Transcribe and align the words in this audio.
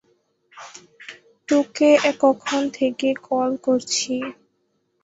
তাকে 1.49 1.89
কখন 2.23 2.61
থেকে 2.77 3.07
কল 3.27 3.51
করছি! 3.65 4.13